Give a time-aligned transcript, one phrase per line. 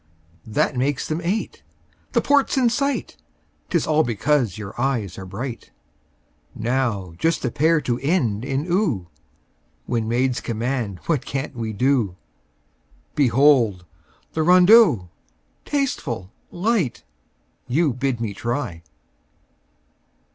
[0.47, 1.61] That makes them eight.
[2.13, 3.17] The port's in sight
[3.69, 5.69] 'Tis all because your eyes are bright!
[6.55, 9.09] Now just a pair to end in "oo"
[9.85, 12.15] When maids command, what can't we do?
[13.13, 13.85] Behold!
[14.33, 15.11] the rondeau,
[15.65, 17.03] tasteful, light,
[17.67, 18.81] You bid me try!